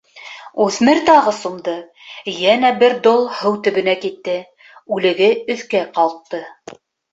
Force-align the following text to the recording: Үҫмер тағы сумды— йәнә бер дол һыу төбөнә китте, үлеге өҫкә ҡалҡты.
Үҫмер 0.63 1.01
тағы 1.09 1.33
сумды— 1.39 1.75
йәнә 2.31 2.73
бер 2.85 2.97
дол 3.09 3.23
һыу 3.41 3.61
төбөнә 3.69 3.97
китте, 4.07 4.41
үлеге 4.99 5.31
өҫкә 5.57 5.85
ҡалҡты. 6.01 6.45